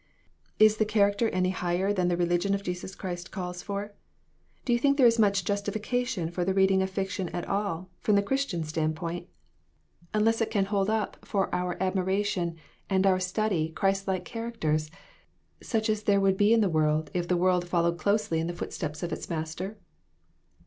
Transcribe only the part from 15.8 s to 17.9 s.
as there would be in the world if the world